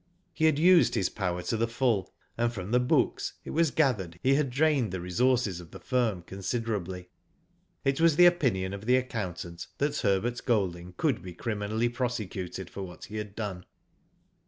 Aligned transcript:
He 0.33 0.45
had 0.45 0.57
used 0.57 0.95
his 0.95 1.09
power 1.09 1.43
to 1.43 1.55
the 1.55 1.67
full, 1.67 2.11
and 2.35 2.51
from 2.51 2.71
the 2.71 2.79
books 2.79 3.33
it 3.45 3.51
was 3.51 3.69
gathered 3.69 4.17
he 4.23 4.33
had 4.33 4.49
drained 4.49 4.91
the 4.91 4.99
resources 4.99 5.59
of 5.59 5.69
the 5.69 5.79
firm 5.79 6.23
considerably. 6.23 7.09
It 7.85 8.01
was 8.01 8.15
the 8.15 8.25
opinion 8.25 8.73
of 8.73 8.87
the 8.87 8.95
accountant 8.95 9.67
that 9.77 9.97
Herbert 9.99 10.41
Golding 10.43 10.95
could 10.97 11.21
be 11.21 11.33
criminally 11.35 11.87
prosecuted 11.89 12.67
for 12.67 12.81
what 12.81 13.05
he 13.05 13.17
had 13.17 13.35
done. 13.35 13.63